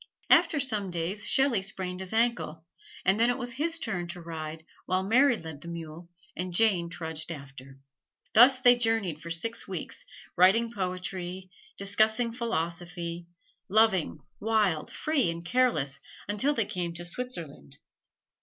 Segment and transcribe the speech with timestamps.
[0.31, 2.65] After some days Shelley sprained his ankle,
[3.05, 6.89] and then it was his turn to ride while Mary led the mule and Jane
[6.89, 7.77] trudged after.
[8.33, 10.03] Thus they journeyed for six weeks,
[10.35, 13.27] writing poetry, discussing philosophy;
[13.69, 17.77] loving, wild, free and careless, until they came to Switzerland.